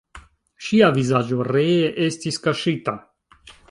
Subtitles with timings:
[0.67, 3.01] Ŝia vizaĝo ree estis kaŝita.